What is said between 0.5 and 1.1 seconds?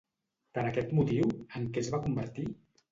Per aquest